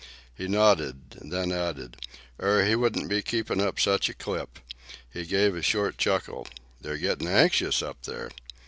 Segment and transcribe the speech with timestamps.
[0.33, 1.95] He nodded, then added,
[2.39, 4.57] "Or he wouldn't be keepin' up such a clip."
[5.07, 6.47] He gave a short chuckle.
[6.81, 8.31] "They're gettin' anxious up there."